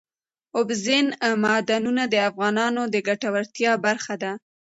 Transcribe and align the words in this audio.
اوبزین 0.57 1.05
معدنونه 1.43 2.03
د 2.09 2.15
افغانانو 2.29 2.81
د 2.93 2.95
ګټورتیا 3.07 3.71
برخه 3.85 4.15
ده. 4.23 4.31